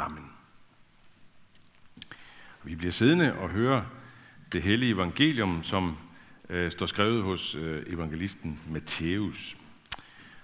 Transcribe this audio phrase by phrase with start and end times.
[0.00, 0.30] Amen.
[2.62, 3.82] Vi bliver siddende og hører
[4.52, 5.96] det hellige evangelium, som
[6.48, 9.56] øh, står skrevet hos øh, evangelisten Matthæus.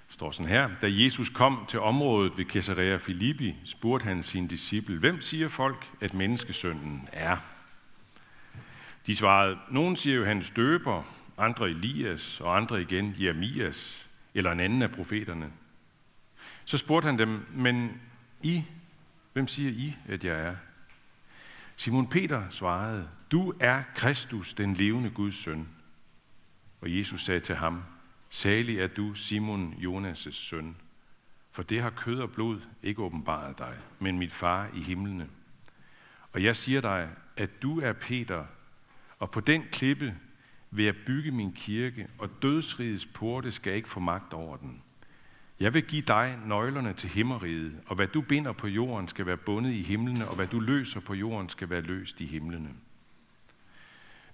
[0.06, 0.70] Det står sådan her.
[0.82, 5.86] Da Jesus kom til området ved Caesarea Philippi, spurgte han sin disciple, hvem siger folk,
[6.00, 7.36] at menneskesønnen er?
[9.06, 11.02] De svarede, nogen siger Johannes døber,
[11.38, 15.50] andre Elias, og andre igen Jeremias, eller en anden af profeterne.
[16.64, 18.00] Så spurgte han dem, men
[18.42, 18.64] I,
[19.36, 20.56] hvem siger I, at jeg er?
[21.76, 25.68] Simon Peter svarede, du er Kristus, den levende Guds søn.
[26.80, 27.82] Og Jesus sagde til ham,
[28.30, 30.76] salig er du, Simon Jonas' søn,
[31.50, 35.28] for det har kød og blod ikke åbenbaret dig, men mit far i himlene.
[36.32, 38.44] Og jeg siger dig, at du er Peter,
[39.18, 40.18] og på den klippe
[40.70, 44.82] vil jeg bygge min kirke, og dødsrigets porte skal ikke få magt over den.
[45.60, 49.36] Jeg vil give dig nøglerne til himmeriget, og hvad du binder på jorden skal være
[49.36, 52.70] bundet i himlene, og hvad du løser på jorden skal være løst i himlene.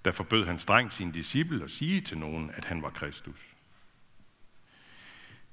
[0.05, 3.55] Der forbød han strengt sin disciple at sige til nogen, at han var Kristus.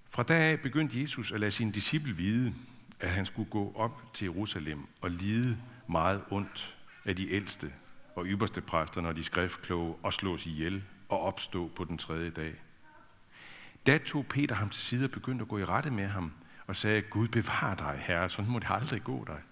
[0.09, 2.55] Fra da af begyndte Jesus at lade sin disciple vide,
[3.01, 5.59] at han skulle gå op til Jerusalem og lide
[5.89, 7.73] meget ondt af de ældste
[8.17, 12.55] og ypperste præster, når de skriftkloge og slås ihjel og opstå på den tredje dag.
[13.87, 16.33] Da tog Peter ham til side og begyndte at gå i rette med ham
[16.67, 19.43] og sagde, Gud bevar dig, herre, sådan må det aldrig gå dig.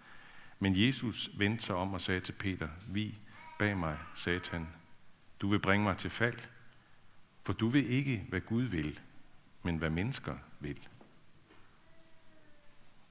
[0.58, 3.14] Men Jesus vendte sig om og sagde til Peter, vi
[3.58, 4.68] bag mig, satan,
[5.40, 6.38] du vil bringe mig til fald,
[7.42, 9.00] for du vil ikke, hvad Gud vil,
[9.62, 10.88] men hvad mennesker vil.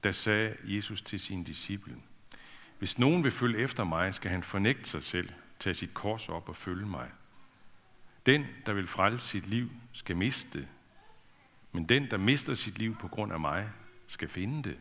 [0.04, 1.96] Da sagde Jesus til sin disciple,
[2.78, 6.48] hvis nogen vil følge efter mig, skal han fornægte sig selv, tage sit kors op
[6.48, 7.10] og følge mig.
[8.26, 10.68] Den, der vil frelse sit liv, skal miste
[11.72, 13.68] men den, der mister sit liv på grund af mig,
[14.06, 14.78] skal finde det.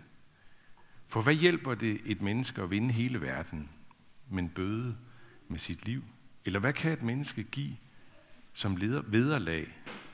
[1.07, 3.69] For hvad hjælper det et menneske at vinde hele verden,
[4.29, 4.97] men bøde
[5.47, 6.03] med sit liv?
[6.45, 7.77] Eller hvad kan et menneske give
[8.53, 9.67] som leder vederlag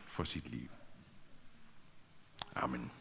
[0.08, 0.70] for sit liv?
[2.56, 2.92] Amen.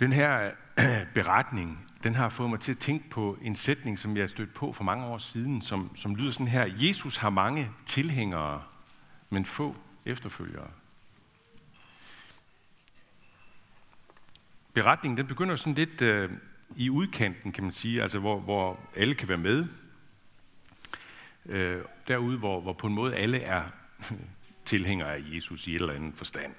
[0.00, 0.50] Den her
[1.14, 4.72] beretning, den har fået mig til at tænke på en sætning, som jeg stødt på
[4.72, 6.66] for mange år siden, som, som lyder sådan her.
[6.76, 8.62] Jesus har mange tilhængere,
[9.32, 10.70] men få efterfølgere.
[14.74, 16.30] Beretningen den begynder sådan lidt øh,
[16.76, 19.66] i udkanten, kan man sige, altså hvor, hvor alle kan være med.
[21.46, 23.64] Øh, derude, hvor, hvor på en måde alle er
[24.64, 26.54] tilhængere af Jesus i et eller andet forstand.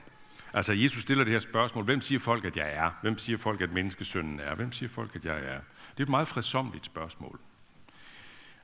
[0.53, 2.91] Altså Jesus stiller det her spørgsmål, hvem siger folk, at jeg er?
[3.01, 4.55] Hvem siger folk, at menneskesønnen er?
[4.55, 5.59] Hvem siger folk, at jeg er?
[5.91, 7.39] Det er et meget fredsomligt spørgsmål.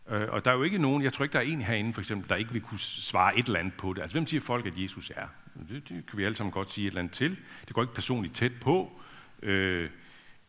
[0.09, 2.01] Øh, og der er jo ikke nogen, jeg tror ikke, der er en herinde for
[2.01, 4.01] eksempel, der ikke vil kunne svare et eller andet på det.
[4.01, 5.27] Altså, hvem siger folk, at Jesus er?
[5.69, 7.37] Det, det kan vi alle sammen godt sige et eller andet til.
[7.67, 9.01] Det går ikke personligt tæt på.
[9.43, 9.89] Øh,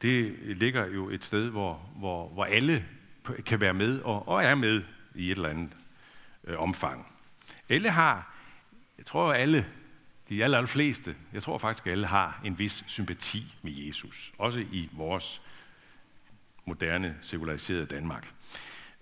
[0.02, 2.84] det ligger jo et sted, hvor, hvor, hvor alle
[3.46, 4.82] kan være med og, og er med
[5.14, 5.76] i et eller andet
[6.44, 7.06] øh, omfang.
[7.68, 8.34] Alle har,
[8.98, 9.66] jeg tror alle,
[10.28, 14.32] de aller, aller fleste, jeg tror faktisk alle har en vis sympati med Jesus.
[14.38, 15.42] Også i vores
[16.64, 18.32] moderne, sekulariserede Danmark.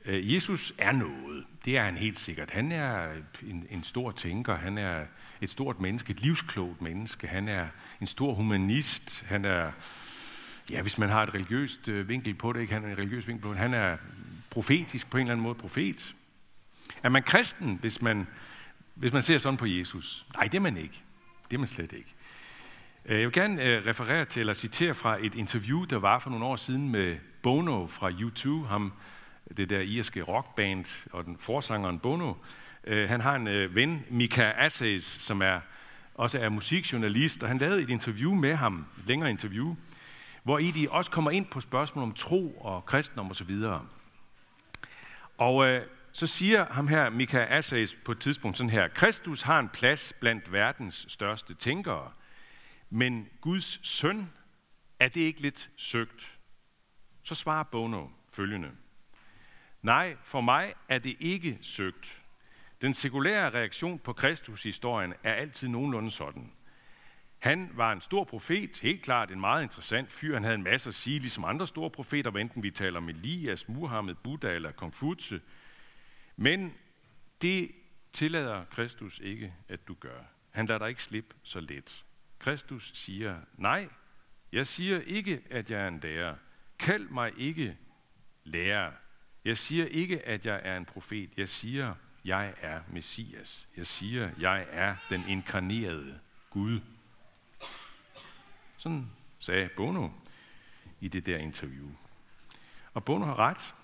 [0.05, 1.45] Øh, Jesus er noget.
[1.65, 2.51] Det er han helt sikkert.
[2.51, 3.09] Han er
[3.43, 4.57] en, en stor tænker.
[4.57, 5.05] Han er
[5.41, 7.27] et stort menneske, et livsklogt menneske.
[7.27, 7.67] Han er
[8.01, 9.25] en stor humanist.
[9.29, 9.73] Han er,
[10.71, 12.73] ja, hvis man har et religiøst øh, vinkel på det, ikke?
[12.73, 13.59] Han er en religiøs vinkel på det.
[13.59, 13.97] Han er
[14.51, 16.15] profetisk på en eller anden måde profet.
[17.03, 18.27] Er man kristen, hvis man,
[18.95, 20.27] hvis man ser sådan på Jesus?
[20.35, 21.03] Nej, det er man ikke.
[21.51, 22.15] Det er man slet ikke.
[23.05, 26.45] Øh, jeg vil gerne referere til, eller citere fra et interview, der var for nogle
[26.45, 28.93] år siden med Bono fra U2, ham
[29.57, 32.35] det der irske rockband, og den forsangeren Bono.
[32.85, 35.61] Øh, han har en øh, ven, Mika Assays, som er,
[36.15, 39.77] også er musikjournalist, og han lavede et interview med ham, et længere interview,
[40.43, 43.51] hvor i de også kommer ind på spørgsmål om tro og kristendom osv.
[43.51, 43.87] Og,
[45.39, 45.83] og øh,
[46.13, 50.13] så siger ham her, Mika Assays, på et tidspunkt sådan her, Kristus har en plads
[50.21, 52.11] blandt verdens største tænkere,
[52.91, 54.31] men Guds søn,
[55.01, 56.39] er det ikke lidt søgt?
[57.23, 58.69] Så svarer Bono følgende.
[59.83, 62.23] Nej, for mig er det ikke søgt.
[62.81, 66.53] Den sekulære reaktion på Kristus-historien er altid nogenlunde sådan.
[67.39, 70.35] Han var en stor profet, helt klart en meget interessant fyr.
[70.35, 73.69] Han havde en masse at sige, ligesom andre store profeter, enten vi taler om Elias,
[73.69, 75.41] Muhammed, Buddha eller Konfutse.
[76.37, 76.75] Men
[77.43, 77.71] det
[78.13, 80.21] tillader Kristus ikke, at du gør.
[80.51, 82.05] Han lader dig ikke slippe så let.
[82.39, 83.89] Kristus siger, nej,
[84.53, 86.35] jeg siger ikke, at jeg er en lærer.
[86.79, 87.77] Kald mig ikke
[88.45, 88.93] lærer.
[89.45, 91.31] Jeg siger ikke, at jeg er en profet.
[91.37, 91.95] Jeg siger,
[92.25, 93.69] jeg er Messias.
[93.77, 96.19] Jeg siger, jeg er den inkarnerede
[96.51, 96.81] Gud.
[98.77, 100.09] Sådan sagde Bono
[101.01, 101.89] i det der interview.
[102.95, 103.75] Og Bono har ret.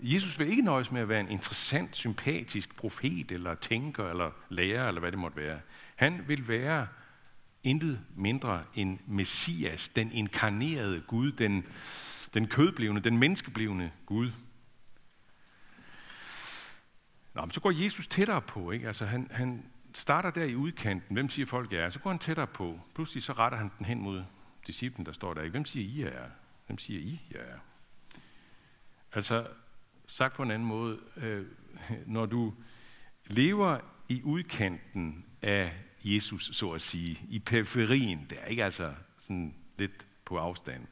[0.00, 4.88] Jesus vil ikke nøjes med at være en interessant, sympatisk profet, eller tænker, eller lærer,
[4.88, 5.60] eller hvad det måtte være.
[5.96, 6.88] Han vil være
[7.62, 11.66] intet mindre end Messias, den inkarnerede Gud, den,
[12.34, 14.30] den kødblivende, den menneskeblivende Gud.
[17.34, 18.70] Nå, men så går Jesus tættere på.
[18.70, 18.86] Ikke?
[18.86, 21.14] Altså, han, han starter der i udkanten.
[21.14, 21.90] Hvem siger folk, er?
[21.90, 22.80] Så går han tættere på.
[22.94, 24.24] Pludselig så retter han den hen mod
[24.66, 25.42] disciplen, der står der.
[25.42, 25.50] Ikke?
[25.50, 26.28] Hvem siger I er?
[26.66, 27.58] Hvem siger I, jeg er?
[29.12, 29.46] Altså,
[30.06, 31.46] sagt på en anden måde, øh,
[32.06, 32.54] når du
[33.26, 35.72] lever i udkanten af
[36.04, 40.86] Jesus, så at sige, i periferien, der ikke altså sådan lidt på afstand,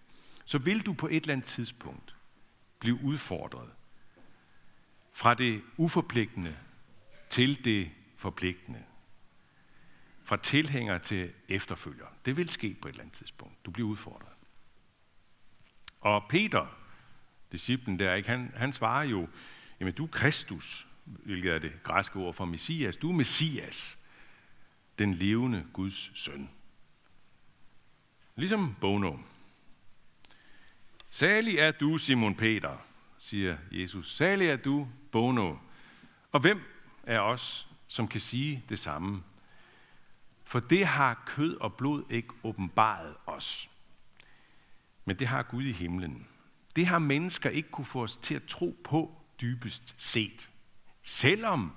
[0.51, 2.17] så vil du på et eller andet tidspunkt
[2.79, 3.71] blive udfordret
[5.13, 6.57] fra det uforpligtende
[7.29, 8.85] til det forpligtende.
[10.23, 12.07] Fra tilhænger til efterfølger.
[12.25, 13.67] Det vil ske på et eller andet tidspunkt.
[13.67, 14.33] Du bliver udfordret.
[16.01, 16.67] Og Peter,
[17.53, 19.29] disciplen der, ikke, han, han svarer jo,
[19.81, 22.97] jamen du er Kristus, hvilket er det græske ord for Messias.
[22.97, 23.99] Du er Messias,
[24.99, 26.51] den levende Guds søn.
[28.37, 29.17] Ligesom Bono.
[31.11, 32.77] Salig er du, Simon Peter,
[33.19, 34.17] siger Jesus.
[34.17, 35.57] Salig er du, Bono.
[36.33, 36.61] Og hvem
[37.03, 39.23] er os, som kan sige det samme?
[40.45, 43.71] For det har kød og blod ikke åbenbaret os.
[45.05, 46.27] Men det har Gud i himlen.
[46.77, 50.51] Det har mennesker ikke kunne få os til at tro på dybest set.
[51.03, 51.73] Selvom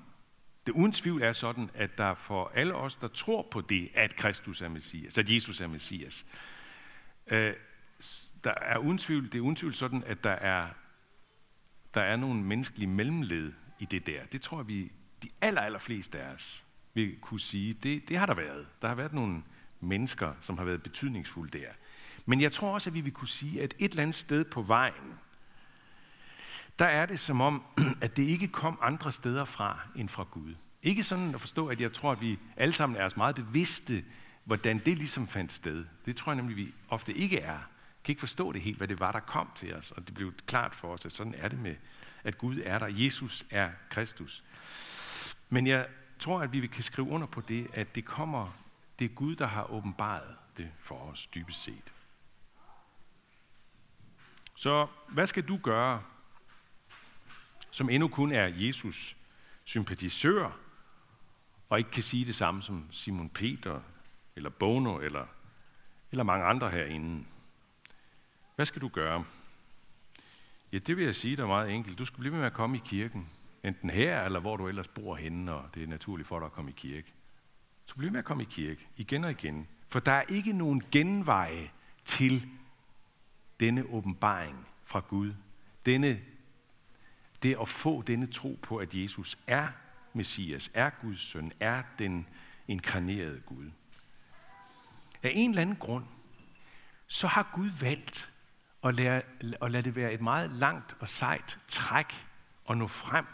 [0.66, 4.16] det uden tvivl er sådan, at der for alle os, der tror på det, at
[4.16, 6.26] Kristus er Messias, at Jesus er Messias,
[7.28, 7.54] øh,
[8.44, 10.68] der er uden tvivl, det er uden tvivl sådan, at der er,
[11.94, 14.25] der er nogle menneskelige mellemled i det der.
[14.25, 14.92] Det tror jeg, vi,
[15.24, 18.68] de aller, aller fleste af os vil kunne sige, det, det har der været.
[18.81, 19.44] Der har været nogle
[19.80, 21.68] mennesker, som har været betydningsfulde der.
[22.25, 24.62] Men jeg tror også, at vi vil kunne sige, at et eller andet sted på
[24.62, 25.19] vejen,
[26.80, 27.63] der er det som om,
[28.01, 30.56] at det ikke kom andre steder fra end fra Gud.
[30.84, 34.04] Ikke sådan at forstå, at jeg tror, at vi alle sammen er os meget bevidste,
[34.44, 35.86] hvordan det ligesom fandt sted.
[36.06, 37.60] Det tror jeg nemlig, vi ofte ikke er.
[38.04, 39.92] Kan ikke forstå det helt, hvad det var, der kom til os.
[39.92, 41.76] Og det blev klart for os, at sådan er det med,
[42.24, 42.88] at Gud er der.
[42.88, 44.44] Jesus er Kristus.
[45.50, 45.88] Men jeg
[46.20, 48.52] tror, at vi kan skrive under på det, at det kommer,
[49.00, 51.94] det er Gud, der har åbenbaret det for os dybest set.
[54.56, 56.04] Så hvad skal du gøre,
[57.72, 59.18] som endnu kun er Jesus
[59.64, 60.58] sympatisør,
[61.70, 63.82] og ikke kan sige det samme som Simon Peter,
[64.36, 65.26] eller Bono, eller,
[66.12, 67.26] eller mange andre herinde?
[68.63, 69.25] Hvad skal du gøre?
[70.71, 72.00] Ja, det vil jeg sige dig meget enkelt.
[72.00, 73.30] Du skal blive med at komme i kirken.
[73.63, 76.51] Enten her, eller hvor du ellers bor henne, og det er naturligt for dig at
[76.51, 77.13] komme i kirke.
[77.86, 79.68] Så bliv med at komme i kirke, igen og igen.
[79.88, 81.71] For der er ikke nogen genveje
[82.06, 82.48] til
[83.60, 85.33] denne åbenbaring fra Gud.
[85.86, 86.21] Denne,
[87.44, 89.68] det at få denne tro på, at Jesus er
[90.13, 92.27] Messias, er Guds søn, er den
[92.68, 93.71] inkarnerede Gud.
[95.24, 96.06] Af en eller anden grund,
[97.07, 98.33] så har Gud valgt
[98.84, 99.22] og lade,
[99.60, 102.14] og lade det være et meget langt og sejt træk
[102.70, 103.26] at nå frem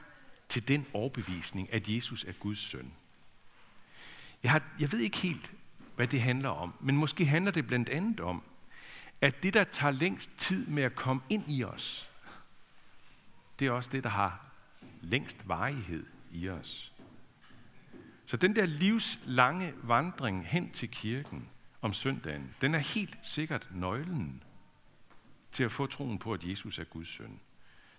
[0.50, 2.94] til den overbevisning, at Jesus er Guds søn.
[4.44, 5.52] Jeg, har, jeg ved ikke helt,
[5.96, 8.44] hvad det handler om, men måske handler det blandt andet om,
[9.22, 12.10] at det, der tager længst tid med at komme ind i os,
[13.60, 14.48] det er også det, der har
[15.02, 16.94] længst varighed i os.
[18.26, 21.50] Så den der livslange vandring hen til kirken
[21.82, 24.44] om søndagen, den er helt sikkert nøglen
[25.52, 27.40] til at få troen på, at Jesus er Guds søn.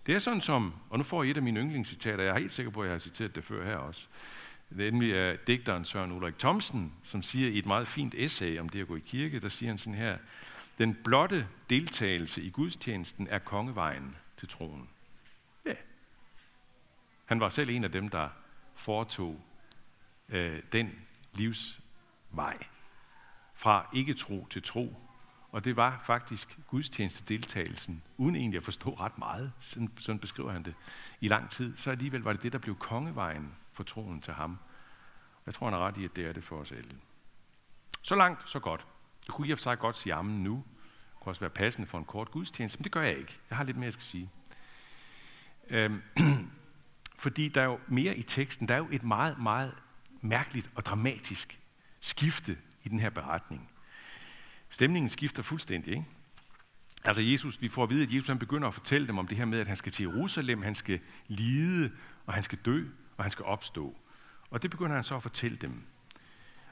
[0.07, 2.52] Det er sådan som, og nu får I et af mine yndlingscitater, jeg er helt
[2.52, 4.09] sikker på, at jeg har citeret det før her også.
[4.69, 8.59] Det er nemlig af digteren Søren Ulrik Thomsen, som siger i et meget fint essay
[8.59, 10.19] om det at gå i kirke, der siger han sådan her,
[10.78, 14.88] den blotte deltagelse i gudstjenesten er kongevejen til troen.
[15.66, 15.75] Ja.
[17.25, 18.28] Han var selv en af dem, der
[18.75, 19.40] foretog
[20.28, 20.90] øh, den
[21.35, 22.59] livsvej
[23.54, 25.10] fra ikke-tro til tro,
[25.52, 30.62] og det var faktisk gudstjenestedeltagelsen, uden egentlig at forstå ret meget, sådan, sådan beskriver han
[30.62, 30.75] det,
[31.21, 34.59] i lang tid, så alligevel var det det, der blev kongevejen for troen til ham.
[35.47, 36.90] Jeg tror, han er ret i, at det er det for os alle.
[38.02, 38.87] Så langt, så godt.
[39.26, 40.64] Det kunne i og for sig godt sige ammen nu.
[41.11, 43.38] Det kunne også være passende for en kort gudstjeneste, men det gør jeg ikke.
[43.50, 44.30] Jeg har lidt mere, jeg skal sige.
[45.69, 46.02] Øhm,
[47.25, 48.69] fordi der er jo mere i teksten.
[48.69, 49.75] Der er jo et meget, meget
[50.21, 51.61] mærkeligt og dramatisk
[52.00, 53.71] skifte i den her beretning.
[54.70, 56.06] Stemningen skifter fuldstændig, ikke?
[57.04, 59.38] Altså Jesus, vi får at vide, at Jesus han begynder at fortælle dem om det
[59.38, 61.90] her med, at han skal til Jerusalem, han skal lide,
[62.26, 62.84] og han skal dø,
[63.16, 63.96] og han skal opstå.
[64.50, 65.82] Og det begynder han så at fortælle dem.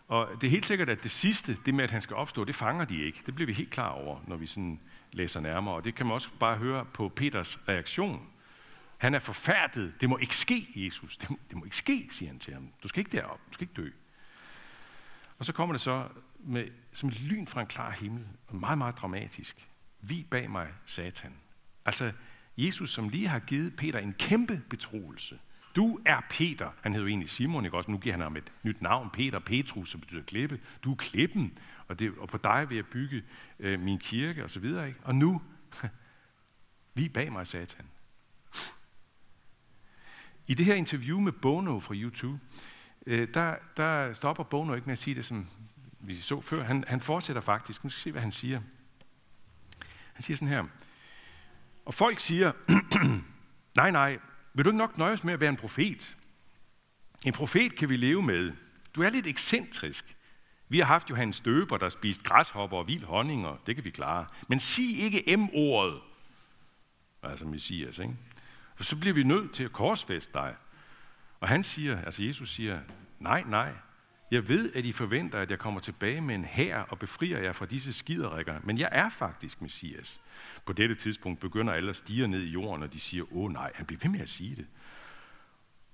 [0.09, 2.55] Og det er helt sikkert, at det sidste, det med, at han skal opstå, det
[2.55, 3.23] fanger de ikke.
[3.27, 4.81] Det bliver vi helt klar over, når vi sådan
[5.13, 5.75] læser nærmere.
[5.75, 8.27] Og det kan man også bare høre på Peters reaktion.
[8.99, 9.95] Han er forfærdet.
[10.01, 11.17] Det må ikke ske, Jesus.
[11.17, 12.69] Det må, det må ikke ske, siger han til ham.
[12.83, 13.41] Du skal ikke derop.
[13.49, 13.91] Du skal ikke dø.
[15.39, 16.09] Og så kommer det så
[16.39, 18.27] med, som et lyn fra en klar himmel.
[18.47, 19.67] og Meget, meget dramatisk.
[20.01, 21.33] Vi bag mig, satan.
[21.85, 22.13] Altså,
[22.57, 25.39] Jesus, som lige har givet Peter en kæmpe betroelse.
[25.77, 26.71] Du er Peter.
[26.83, 27.91] Han hedder jo egentlig Simon, ikke også?
[27.91, 29.11] Nu giver han ham et nyt navn.
[29.11, 30.61] Peter, Petrus, som betyder klippe.
[30.85, 33.23] Du er klippen, og, det, og på dig vil jeg bygge
[33.59, 34.89] øh, min kirke, og så videre.
[34.89, 35.01] Ikke?
[35.03, 35.43] Og nu,
[36.95, 37.87] vi bag mig, satan.
[40.47, 42.41] I det her interview med Bono fra YouTube,
[43.07, 45.47] øh, der, der stopper Bono ikke med at sige det, som
[46.01, 46.63] vi så før.
[46.63, 47.85] Han, han fortsætter faktisk.
[47.85, 48.61] Nu skal vi se, hvad han siger.
[50.13, 50.65] Han siger sådan her.
[51.85, 52.53] Og folk siger,
[53.81, 54.19] nej, nej,
[54.55, 56.17] vil du ikke nok nøjes med at være en profet?
[57.27, 58.53] En profet kan vi leve med.
[58.95, 60.17] Du er lidt ekscentrisk.
[60.69, 63.91] Vi har haft Johannes Støber, der spist græshopper og vild honning, og det kan vi
[63.91, 64.27] klare.
[64.49, 66.01] Men sig ikke M-ordet.
[67.23, 68.17] Altså Messias, ikke?
[68.77, 70.57] For så bliver vi nødt til at korsfeste dig.
[71.41, 72.81] Og han siger, altså Jesus siger,
[73.19, 73.73] nej, nej,
[74.31, 77.53] jeg ved, at I forventer, at jeg kommer tilbage med en hær og befrier jer
[77.53, 80.21] fra disse skiderikker, men jeg er faktisk Messias.
[80.67, 83.73] På dette tidspunkt begynder alle at stige ned i jorden, og de siger, åh nej,
[83.75, 84.67] han bliver ved med at sige det.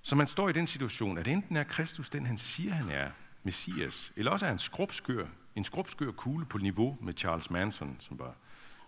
[0.03, 3.11] Så man står i den situation, at enten er Kristus den, han siger, han er,
[3.43, 8.19] Messias, eller også er han skrubskør, en skrubskør kugle på niveau med Charles Manson, som
[8.19, 8.35] var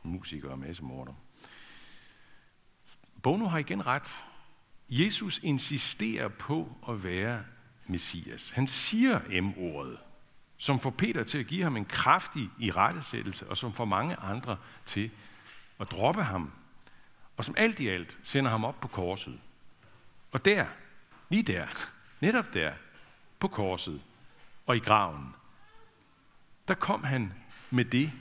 [0.02, 1.12] musiker og massemorder.
[3.22, 4.08] Bono har igen ret.
[4.88, 7.44] Jesus insisterer på at være
[7.88, 8.50] Messias.
[8.50, 9.98] Han siger M-ordet,
[10.56, 14.56] som får Peter til at give ham en kraftig irettesættelse, og som får mange andre
[14.84, 15.10] til
[15.80, 16.52] at droppe ham,
[17.36, 19.40] og som alt i alt sender ham op på korset.
[20.32, 20.66] Og der,
[21.28, 21.66] lige der,
[22.20, 22.72] netop der,
[23.38, 24.02] på korset
[24.66, 25.34] og i graven,
[26.68, 27.32] der kom han
[27.70, 28.12] med det,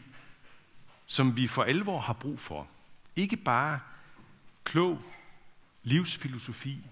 [1.05, 2.67] som vi for alvor har brug for.
[3.15, 3.79] Ikke bare
[4.63, 5.01] klog
[5.84, 6.86] livsfilosofi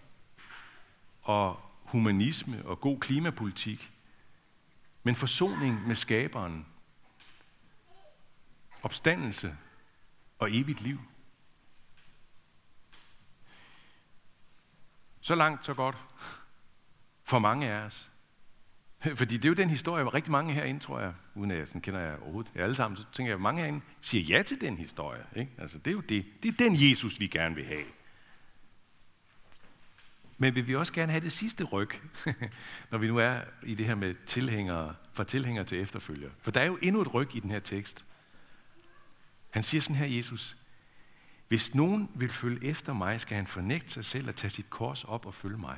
[1.21, 3.91] og humanisme og god klimapolitik,
[5.03, 6.65] men forsoning med skaberen,
[8.81, 9.57] opstandelse
[10.39, 10.99] og evigt liv.
[15.21, 15.97] Så langt, så godt.
[17.23, 18.11] For mange af os.
[19.19, 21.67] Fordi det er jo den historie, hvor rigtig mange herinde, tror jeg, uden at jeg
[21.67, 24.43] sådan kender jeg overhovedet, jeg alle sammen, så tænker jeg, at mange herinde siger ja
[24.43, 25.25] til den historie.
[25.35, 25.51] Ikke?
[25.57, 26.25] Altså, det er jo det.
[26.43, 27.85] Det er den Jesus, vi gerne vil have.
[30.37, 31.89] Men vil vi også gerne have det sidste ryg,
[32.91, 36.29] når vi nu er i det her med tilhængere, fra tilhængere til efterfølger.
[36.41, 38.05] For der er jo endnu et ryg i den her tekst.
[39.49, 40.57] Han siger sådan her, Jesus,
[41.47, 45.03] hvis nogen vil følge efter mig, skal han fornægte sig selv og tage sit kors
[45.03, 45.77] op og følge mig.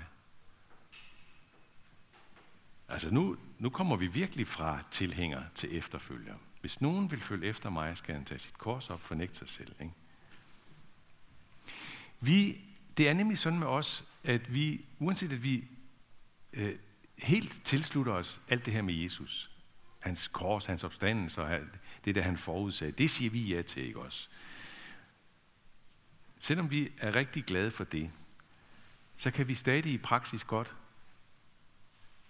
[2.88, 6.36] Altså nu, nu kommer vi virkelig fra tilhænger til efterfølger.
[6.62, 9.50] Hvis nogen vil følge efter mig, skal han tage sit kors op og fornægte sig
[9.50, 9.76] selv.
[9.80, 9.94] Ikke?
[12.20, 12.62] Vi,
[12.98, 15.68] det er nemlig sådan med os, at vi, uanset at vi
[16.54, 16.76] øh,
[17.18, 19.52] helt tilslutter os alt det her med Jesus,
[20.00, 21.60] hans kors, hans opstandelse og
[22.06, 24.30] det, der han forudsagde, det siger vi ja til, ikke også?
[26.40, 28.12] Selvom vi er rigtig glade for det,
[29.16, 30.76] så kan vi stadig i praksis godt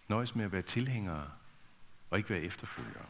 [0.07, 1.31] nøjes med at være tilhængere
[2.09, 3.05] og ikke være efterfølgere.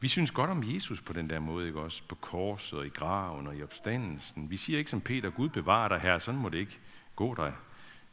[0.00, 2.02] Vi synes godt om Jesus på den der måde, ikke også?
[2.08, 4.50] På korset og i graven og i opstandelsen.
[4.50, 6.78] Vi siger ikke som Peter, Gud bevarer dig her, sådan må det ikke
[7.16, 7.52] gå dig.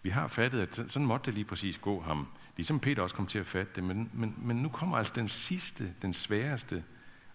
[0.01, 2.27] Vi har fattet, at sådan måtte det lige præcis gå ham.
[2.55, 3.83] Ligesom Peter også kom til at fatte det.
[3.83, 6.83] Men, men, men nu kommer altså den sidste, den sværeste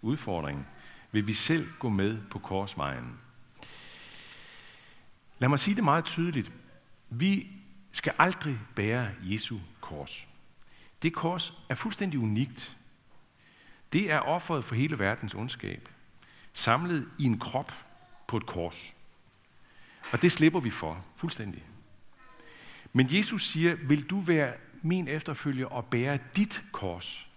[0.02, 0.66] udfordring.
[1.12, 3.18] Vil vi selv gå med på korsvejen?
[5.38, 6.52] Lad mig sige det meget tydeligt.
[7.10, 7.46] Vi
[7.92, 10.28] skal aldrig bære Jesu kors.
[11.02, 12.76] Det kors er fuldstændig unikt.
[13.92, 15.88] Det er offeret for hele verdens ondskab,
[16.52, 17.72] samlet i en krop
[18.26, 18.94] på et kors.
[20.10, 21.64] Og det slipper vi for fuldstændig.
[22.92, 27.28] Men Jesus siger, vil du være min efterfølger og bære dit kors?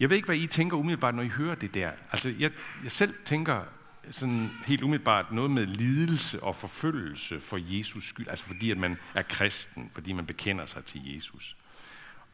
[0.00, 1.90] Jeg ved ikke, hvad I tænker umiddelbart, når I hører det der.
[2.10, 2.50] Altså, jeg,
[2.82, 3.64] jeg selv tænker
[4.10, 8.28] sådan helt umiddelbart noget med lidelse og forfølgelse for Jesus skyld.
[8.28, 11.56] Altså fordi, at man er kristen, fordi man bekender sig til Jesus.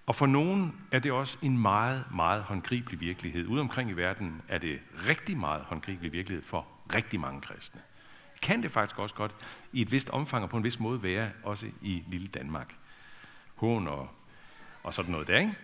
[0.06, 3.46] Og for nogen er det også en meget, meget håndgribelig virkelighed.
[3.46, 7.80] Ude omkring i verden er det rigtig meget håndgribelig virkelighed for rigtig mange kristne.
[8.42, 9.34] Kan det faktisk også godt
[9.73, 12.75] i et vist omfang og på en vis måde være også i lille Danmark.
[13.54, 14.11] Hån og,
[14.82, 15.54] og sådan noget der, ikke?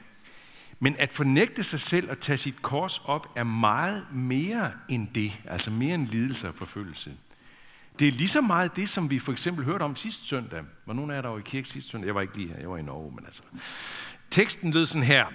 [0.79, 5.41] Men at fornægte sig selv og tage sit kors op er meget mere end det,
[5.45, 7.17] altså mere end lidelse og forfølgelse.
[7.99, 10.65] Det er lige så meget det, som vi for eksempel hørte om sidste søndag.
[10.87, 12.07] Var nogen af jer, der var i kirke sidste søndag?
[12.07, 13.43] Jeg var ikke lige her, jeg var i Norge, men altså.
[14.31, 15.27] Teksten lød sådan her.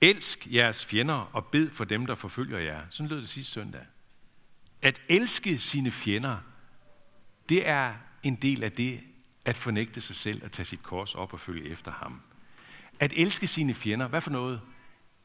[0.00, 2.80] Elsk jeres fjender og bed for dem, der forfølger jer.
[2.90, 3.86] Sådan lød det sidste søndag.
[4.82, 6.38] At elske sine fjender,
[7.48, 9.00] det er en del af det
[9.44, 12.20] at fornægte sig selv og tage sit kors op og følge efter ham.
[13.00, 14.60] At elske sine fjender, hvad for noget?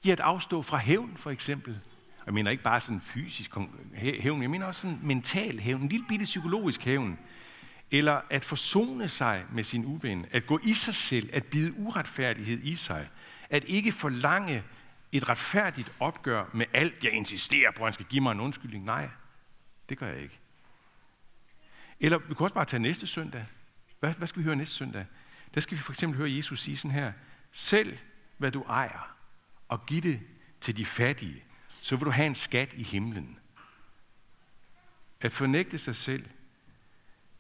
[0.03, 1.79] I at afstå fra hævn, for eksempel.
[2.25, 3.51] Jeg mener ikke bare sådan fysisk
[3.95, 7.19] hævn, jeg mener også sådan mental hævn, en lille bitte psykologisk hævn.
[7.91, 12.59] Eller at forsone sig med sin uven, at gå i sig selv, at bide uretfærdighed
[12.63, 13.09] i sig,
[13.49, 14.63] at ikke forlange
[15.11, 18.85] et retfærdigt opgør med alt, jeg insisterer på, at han skal give mig en undskyldning.
[18.85, 19.09] Nej,
[19.89, 20.39] det gør jeg ikke.
[21.99, 23.45] Eller vi kan også bare tage næste søndag.
[23.99, 25.05] Hvad, hvad skal vi høre næste søndag?
[25.53, 27.11] Der skal vi for eksempel høre Jesus sige sådan her.
[27.51, 27.97] Selv
[28.37, 29.15] hvad du ejer,
[29.67, 30.19] og giv det
[30.61, 31.43] til de fattige,
[31.81, 33.39] så vil du have en skat i himlen.
[35.21, 36.25] At fornægte sig selv,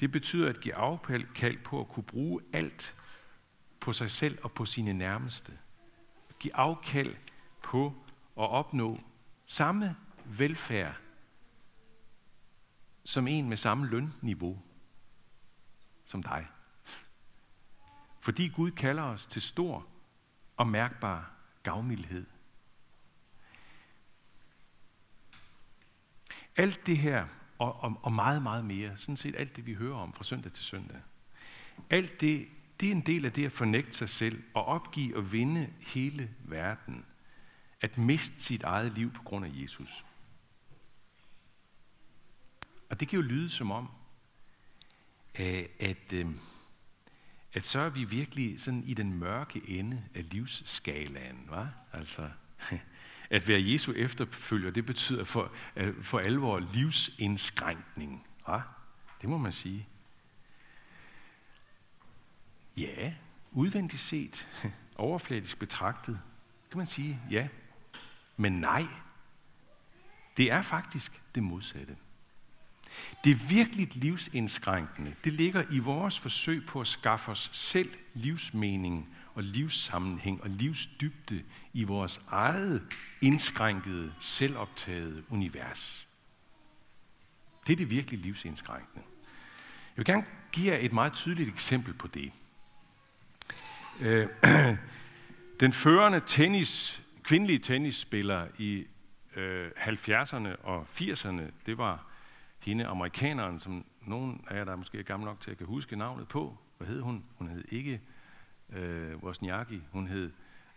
[0.01, 2.95] det betyder at give afkald på at kunne bruge alt
[3.79, 5.59] på sig selv og på sine nærmeste.
[6.29, 7.15] At give afkald
[7.63, 7.85] på
[8.37, 8.99] at opnå
[9.45, 10.95] samme velfærd
[13.03, 14.61] som en med samme lønniveau
[16.05, 16.47] som dig.
[18.19, 19.87] Fordi Gud kalder os til stor
[20.57, 21.31] og mærkbar
[21.63, 22.25] gavmildhed.
[26.55, 27.27] Alt det her,
[27.61, 30.51] og, og, og meget, meget mere, sådan set alt det, vi hører om fra søndag
[30.51, 31.01] til søndag,
[31.89, 32.47] alt det,
[32.79, 36.29] det er en del af det at fornægte sig selv og opgive og vinde hele
[36.39, 37.05] verden.
[37.81, 40.05] At miste sit eget liv på grund af Jesus.
[42.89, 43.89] Og det kan jo lyde som om,
[45.39, 46.27] øh, at, at,
[47.53, 51.45] at så er vi virkelig sådan i den mørke ende af livsskalaen.
[51.49, 51.67] Va?
[51.93, 52.29] Altså,
[53.31, 58.27] at være Jesu efterfølger, det betyder for, øh, for alvor livsindskrænkning.
[58.47, 58.59] Ja,
[59.21, 59.87] Det må man sige.
[62.77, 63.13] Ja,
[63.51, 64.47] udvendigt set,
[64.95, 66.19] overfladisk betragtet,
[66.69, 67.47] kan man sige ja.
[68.37, 68.85] Men nej,
[70.37, 71.97] det er faktisk det modsatte.
[73.23, 79.43] Det virkelig livsindskrænkende, det ligger i vores forsøg på at skaffe os selv livsmening og
[79.43, 82.81] livssammenhæng og livsdybde i vores eget
[83.21, 86.07] indskrænkede, selvoptagede univers.
[87.67, 89.05] Det er det virkelig livsindskrænkende.
[89.91, 92.31] Jeg vil gerne give jer et meget tydeligt eksempel på det.
[94.01, 94.27] Øh,
[95.59, 98.85] den førende tennis, kvindelige tennisspiller i
[99.35, 102.05] øh, 70'erne og 80'erne, det var
[102.59, 105.95] hende amerikaneren, som nogen af jer, der måske er gammel nok til at kan huske
[105.95, 106.57] navnet på.
[106.77, 107.23] Hvad hed hun?
[107.35, 108.01] Hun hed ikke
[108.71, 110.31] øh, Wozniacki, hun hed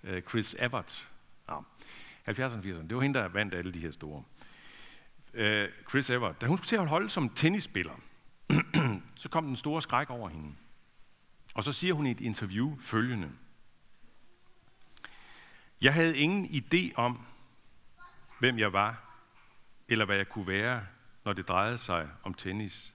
[0.04, 1.11] øh, Chris Evert.
[1.48, 1.59] Ja.
[2.28, 2.88] 70'erne 80'erne.
[2.88, 4.22] Det var hende, der vandt alle de her store.
[5.35, 6.40] Øh, Chris Evert.
[6.40, 8.00] Da hun skulle til at holde som tennisspiller,
[9.22, 10.54] så kom den store skræk over hende.
[11.54, 13.30] Og så siger hun i et interview følgende.
[15.80, 17.26] Jeg havde ingen idé om,
[18.38, 19.04] hvem jeg var,
[19.88, 20.87] eller hvad jeg kunne være,
[21.24, 22.94] når det drejede sig om tennis.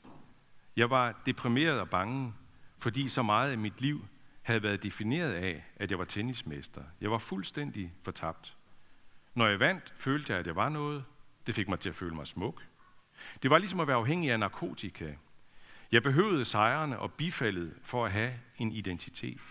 [0.75, 2.33] Jeg var deprimeret og bange,
[2.77, 4.05] fordi så meget af mit liv
[4.49, 6.83] havde været defineret af, at jeg var tennismester.
[7.01, 8.57] Jeg var fuldstændig fortabt.
[9.33, 11.05] Når jeg vandt, følte jeg, at jeg var noget.
[11.47, 12.67] Det fik mig til at føle mig smuk.
[13.43, 15.13] Det var ligesom at være afhængig af narkotika.
[15.91, 19.41] Jeg behøvede sejrene og bifaldet for at have en identitet.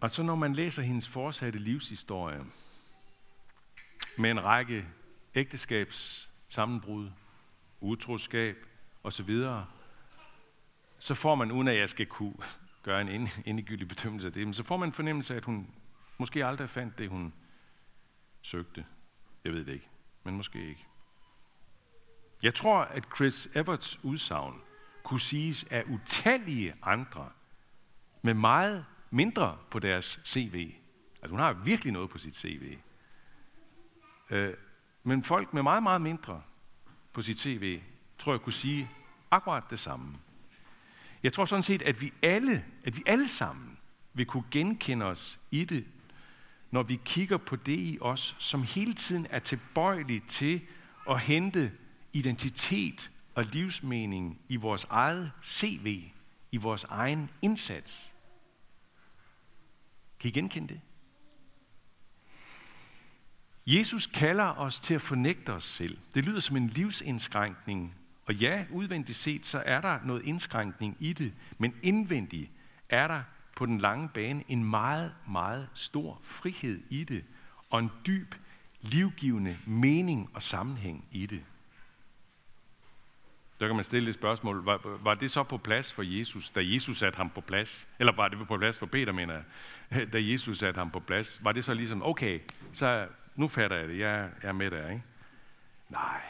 [0.00, 2.44] Og så når man læser hendes fortsatte livshistorie,
[4.18, 4.86] med en række
[5.34, 7.10] ægteskabssammenbrud,
[7.80, 8.69] utroskab
[9.02, 9.12] og
[10.98, 12.34] så får man, uden at jeg skal kunne
[12.82, 15.74] gøre en endegyldig bedømmelse af det, men så får man en fornemmelse af, at hun
[16.18, 17.32] måske aldrig fandt det, hun
[18.42, 18.86] søgte.
[19.44, 19.88] Jeg ved det ikke,
[20.24, 20.86] men måske ikke.
[22.42, 24.60] Jeg tror, at Chris Everts udsagn
[25.02, 27.30] kunne siges af utallige andre
[28.22, 30.74] med meget mindre på deres CV.
[31.14, 32.78] Altså hun har virkelig noget på sit CV.
[34.30, 34.54] Øh,
[35.02, 36.42] men folk med meget, meget mindre
[37.12, 37.80] på sit CV,
[38.20, 38.90] tror jeg kunne sige
[39.30, 40.18] akkurat det samme.
[41.22, 43.78] Jeg tror sådan set, at vi alle, at vi alle sammen
[44.14, 45.86] vil kunne genkende os i det,
[46.70, 50.60] når vi kigger på det i os, som hele tiden er tilbøjelige til
[51.10, 51.72] at hente
[52.12, 56.04] identitet og livsmening i vores eget CV,
[56.52, 58.12] i vores egen indsats.
[60.20, 60.80] Kan I genkende det?
[63.66, 65.98] Jesus kalder os til at fornægte os selv.
[66.14, 67.94] Det lyder som en livsindskrænkning.
[68.30, 72.50] Og ja, udvendigt set, så er der noget indskrænkning i det, men indvendigt
[72.88, 73.22] er der
[73.56, 77.24] på den lange bane en meget, meget stor frihed i det,
[77.70, 78.34] og en dyb,
[78.80, 81.42] livgivende mening og sammenhæng i det.
[83.60, 84.64] Der kan man stille et spørgsmål.
[84.64, 87.88] Var, var det så på plads for Jesus, da Jesus satte ham på plads?
[87.98, 91.44] Eller var det på plads for Peter, mener jeg, da Jesus satte ham på plads?
[91.44, 92.40] Var det så ligesom, okay,
[92.72, 95.02] så nu fatter jeg det, jeg er med der, ikke?
[95.88, 96.29] Nej.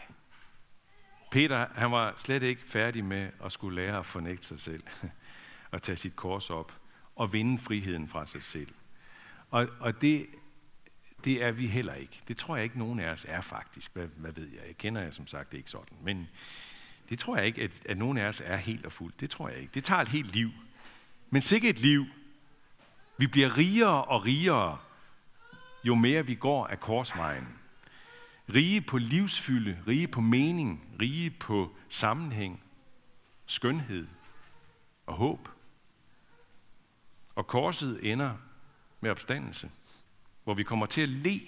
[1.31, 4.83] Peter, han var slet ikke færdig med at skulle lære at fornægte sig selv,
[5.73, 6.73] og tage sit kors op,
[7.17, 8.75] og vinde friheden fra sig selv.
[9.51, 10.27] Og, og det,
[11.25, 12.21] det er vi heller ikke.
[12.29, 13.91] Det tror jeg ikke, nogen af os er faktisk.
[13.95, 14.61] Hvad, hvad ved jeg?
[14.67, 15.99] Jeg kender jeg som sagt ikke sådan.
[16.03, 16.29] Men
[17.09, 19.21] det tror jeg ikke, at, at nogen af os er helt og fuldt.
[19.21, 19.71] Det tror jeg ikke.
[19.75, 20.51] Det tager et helt liv.
[21.31, 22.07] Men sikkert et liv.
[23.19, 24.79] Vi bliver rigere og rigere,
[25.85, 27.60] jo mere vi går af korsvejen.
[28.55, 32.63] Rige på livsfylde, rige på mening, rige på sammenhæng,
[33.47, 34.07] skønhed
[35.07, 35.49] og håb.
[37.35, 38.37] Og korset ender
[39.01, 39.71] med opstandelse,
[40.45, 41.41] hvor vi kommer til at le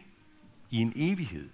[0.70, 1.50] i en evighed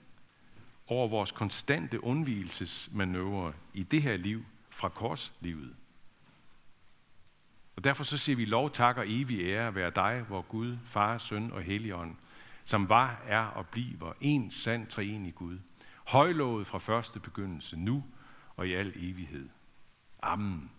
[0.87, 5.77] over vores konstante undvielsesmanøvre i det her liv fra korslivet.
[7.77, 11.19] Og derfor så siger vi lov, tak og evig ære være dig, hvor Gud, Far,
[11.19, 12.17] Søn og Helligånd,
[12.69, 14.87] som var, er og bliver en sand
[15.27, 15.59] i Gud.
[16.09, 18.05] Højlovet fra første begyndelse, nu
[18.57, 19.49] og i al evighed.
[20.23, 20.71] Amen.